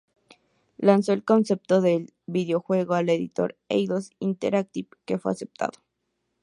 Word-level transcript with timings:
Lanzó 0.79 1.13
el 1.13 1.23
concepto 1.23 1.79
del 1.79 2.11
videojuego 2.25 2.95
al 2.95 3.07
editor 3.09 3.55
Eidos 3.69 4.09
Interactive, 4.17 4.87
que 5.05 5.19
fue 5.19 5.31
aceptado. 5.31 5.73